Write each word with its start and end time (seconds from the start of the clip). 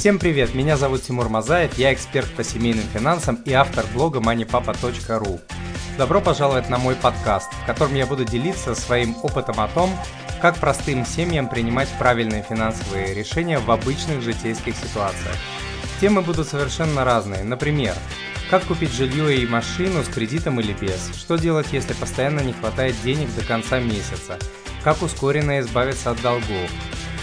Всем 0.00 0.18
привет, 0.18 0.54
меня 0.54 0.78
зовут 0.78 1.02
Тимур 1.02 1.28
Мазаев, 1.28 1.76
я 1.76 1.92
эксперт 1.92 2.30
по 2.30 2.42
семейным 2.42 2.86
финансам 2.94 3.34
и 3.44 3.52
автор 3.52 3.84
блога 3.92 4.18
moneypapa.ru. 4.20 5.38
Добро 5.98 6.22
пожаловать 6.22 6.70
на 6.70 6.78
мой 6.78 6.94
подкаст, 6.94 7.52
в 7.52 7.66
котором 7.66 7.94
я 7.94 8.06
буду 8.06 8.24
делиться 8.24 8.74
своим 8.74 9.14
опытом 9.22 9.60
о 9.60 9.68
том, 9.68 9.90
как 10.40 10.56
простым 10.56 11.04
семьям 11.04 11.50
принимать 11.50 11.90
правильные 11.98 12.42
финансовые 12.42 13.12
решения 13.12 13.58
в 13.58 13.70
обычных 13.70 14.22
житейских 14.22 14.74
ситуациях. 14.74 15.36
Темы 16.00 16.22
будут 16.22 16.48
совершенно 16.48 17.04
разные. 17.04 17.44
Например, 17.44 17.94
как 18.48 18.64
купить 18.64 18.94
жилье 18.94 19.36
и 19.36 19.46
машину 19.46 20.02
с 20.02 20.08
кредитом 20.08 20.58
или 20.60 20.72
без? 20.72 21.14
Что 21.14 21.36
делать, 21.36 21.66
если 21.72 21.92
постоянно 21.92 22.40
не 22.40 22.54
хватает 22.54 22.96
денег 23.04 23.28
до 23.34 23.44
конца 23.44 23.78
месяца? 23.80 24.38
Как 24.82 25.02
ускоренно 25.02 25.60
избавиться 25.60 26.10
от 26.10 26.22
долгов? 26.22 26.70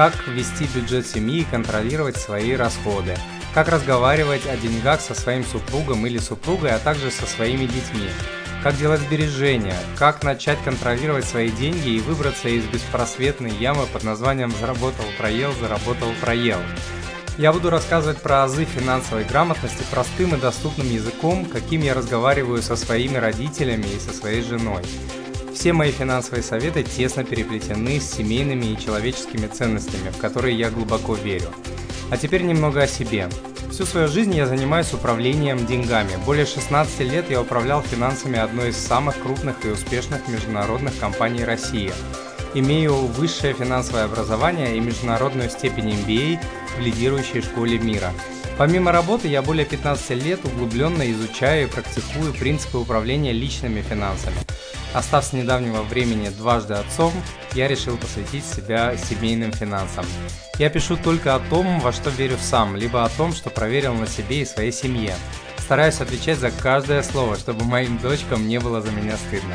Как 0.00 0.26
вести 0.28 0.64
бюджет 0.74 1.06
семьи 1.06 1.40
и 1.40 1.44
контролировать 1.44 2.16
свои 2.16 2.54
расходы? 2.54 3.18
Как 3.52 3.68
разговаривать 3.68 4.46
о 4.46 4.56
деньгах 4.56 5.02
со 5.02 5.12
своим 5.12 5.44
супругом 5.44 6.06
или 6.06 6.16
супругой, 6.16 6.70
а 6.70 6.78
также 6.78 7.10
со 7.10 7.26
своими 7.26 7.66
детьми? 7.66 8.08
Как 8.62 8.78
делать 8.78 9.02
сбережения? 9.02 9.76
Как 9.98 10.24
начать 10.24 10.58
контролировать 10.62 11.26
свои 11.26 11.50
деньги 11.50 11.90
и 11.90 12.00
выбраться 12.00 12.48
из 12.48 12.64
беспросветной 12.64 13.50
ямы 13.50 13.84
под 13.92 14.02
названием 14.02 14.54
«заработал, 14.58 15.04
проел, 15.18 15.52
заработал, 15.60 16.08
проел»? 16.22 16.60
Я 17.36 17.52
буду 17.52 17.68
рассказывать 17.68 18.22
про 18.22 18.44
азы 18.44 18.64
финансовой 18.64 19.24
грамотности 19.24 19.84
простым 19.90 20.34
и 20.34 20.40
доступным 20.40 20.90
языком, 20.90 21.44
каким 21.44 21.82
я 21.82 21.92
разговариваю 21.92 22.62
со 22.62 22.74
своими 22.74 23.18
родителями 23.18 23.88
и 23.94 24.00
со 24.00 24.14
своей 24.14 24.40
женой. 24.40 24.82
Все 25.60 25.74
мои 25.74 25.92
финансовые 25.92 26.42
советы 26.42 26.82
тесно 26.82 27.22
переплетены 27.22 28.00
с 28.00 28.12
семейными 28.12 28.64
и 28.64 28.78
человеческими 28.78 29.46
ценностями, 29.46 30.08
в 30.08 30.16
которые 30.16 30.56
я 30.56 30.70
глубоко 30.70 31.14
верю. 31.14 31.50
А 32.10 32.16
теперь 32.16 32.44
немного 32.44 32.80
о 32.80 32.86
себе. 32.86 33.28
Всю 33.70 33.84
свою 33.84 34.08
жизнь 34.08 34.34
я 34.34 34.46
занимаюсь 34.46 34.94
управлением 34.94 35.66
деньгами. 35.66 36.12
Более 36.24 36.46
16 36.46 37.00
лет 37.00 37.30
я 37.30 37.42
управлял 37.42 37.82
финансами 37.82 38.38
одной 38.38 38.70
из 38.70 38.76
самых 38.78 39.20
крупных 39.20 39.66
и 39.66 39.68
успешных 39.68 40.26
международных 40.28 40.98
компаний 40.98 41.44
России– 41.44 41.92
Имею 42.52 42.94
высшее 42.94 43.54
финансовое 43.54 44.06
образование 44.06 44.76
и 44.76 44.80
международную 44.80 45.48
степень 45.50 45.90
MBA 45.90 46.40
в 46.76 46.80
лидирующей 46.80 47.42
школе 47.42 47.78
мира. 47.78 48.12
Помимо 48.60 48.92
работы, 48.92 49.26
я 49.26 49.40
более 49.40 49.64
15 49.64 50.22
лет 50.22 50.44
углубленно 50.44 51.10
изучаю 51.12 51.66
и 51.66 51.70
практикую 51.70 52.34
принципы 52.34 52.76
управления 52.76 53.32
личными 53.32 53.80
финансами. 53.80 54.36
Остав 54.92 55.24
с 55.24 55.32
недавнего 55.32 55.80
времени 55.80 56.28
дважды 56.28 56.74
отцом, 56.74 57.10
я 57.54 57.68
решил 57.68 57.96
посвятить 57.96 58.44
себя 58.44 58.98
семейным 58.98 59.50
финансам. 59.52 60.04
Я 60.58 60.68
пишу 60.68 60.98
только 60.98 61.34
о 61.34 61.40
том, 61.40 61.80
во 61.80 61.90
что 61.90 62.10
верю 62.10 62.36
сам, 62.38 62.76
либо 62.76 63.02
о 63.02 63.08
том, 63.08 63.32
что 63.32 63.48
проверил 63.48 63.94
на 63.94 64.06
себе 64.06 64.42
и 64.42 64.44
своей 64.44 64.72
семье. 64.72 65.14
Стараюсь 65.56 66.02
отвечать 66.02 66.36
за 66.36 66.50
каждое 66.50 67.02
слово, 67.02 67.38
чтобы 67.38 67.64
моим 67.64 67.96
дочкам 67.96 68.46
не 68.46 68.60
было 68.60 68.82
за 68.82 68.90
меня 68.90 69.16
стыдно. 69.16 69.54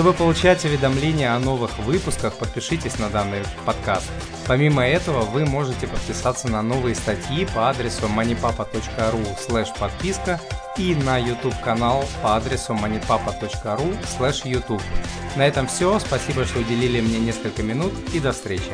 Чтобы 0.00 0.14
получать 0.14 0.64
уведомления 0.64 1.34
о 1.34 1.38
новых 1.38 1.78
выпусках, 1.80 2.32
подпишитесь 2.32 2.98
на 2.98 3.10
данный 3.10 3.42
подкаст. 3.66 4.10
Помимо 4.46 4.82
этого, 4.82 5.26
вы 5.26 5.44
можете 5.44 5.86
подписаться 5.86 6.48
на 6.48 6.62
новые 6.62 6.94
статьи 6.94 7.46
по 7.54 7.68
адресу 7.68 8.06
moneypapa.ru 8.06 9.78
подписка 9.78 10.40
и 10.78 10.94
на 10.94 11.18
YouTube 11.18 11.60
канал 11.62 12.06
по 12.22 12.34
адресу 12.34 12.72
moneypapa.ru 12.72 13.94
youtube. 14.46 14.82
На 15.36 15.46
этом 15.46 15.66
все. 15.66 15.98
Спасибо, 15.98 16.46
что 16.46 16.60
уделили 16.60 17.02
мне 17.02 17.18
несколько 17.18 17.62
минут 17.62 17.92
и 18.14 18.20
до 18.20 18.32
встречи. 18.32 18.72